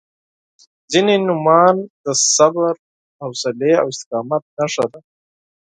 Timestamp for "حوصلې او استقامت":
3.21-4.43